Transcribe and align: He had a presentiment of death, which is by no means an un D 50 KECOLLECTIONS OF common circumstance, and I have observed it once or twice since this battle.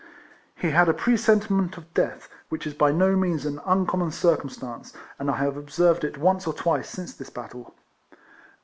He 0.55 0.71
had 0.71 0.89
a 0.89 0.95
presentiment 0.95 1.77
of 1.77 1.93
death, 1.93 2.27
which 2.49 2.65
is 2.65 2.73
by 2.73 2.91
no 2.91 3.15
means 3.15 3.45
an 3.45 3.59
un 3.67 3.85
D 3.85 3.85
50 3.85 3.85
KECOLLECTIONS 3.85 3.87
OF 3.87 3.87
common 3.91 4.11
circumstance, 4.11 4.93
and 5.19 5.29
I 5.29 5.35
have 5.37 5.57
observed 5.57 6.03
it 6.03 6.17
once 6.17 6.47
or 6.47 6.55
twice 6.55 6.89
since 6.89 7.13
this 7.13 7.29
battle. 7.29 7.75